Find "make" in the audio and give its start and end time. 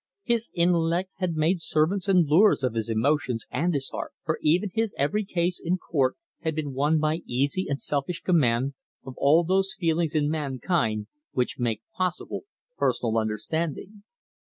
11.59-11.83